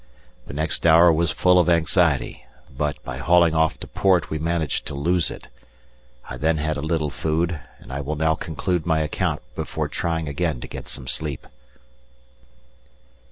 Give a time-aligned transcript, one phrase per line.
[0.47, 2.43] The next hour was full of anxiety,
[2.75, 5.47] but by hauling off to port we managed to lose it.
[6.27, 10.27] I then had a little food, and I will now conclude my account before trying
[10.27, 11.45] again to get some sleep.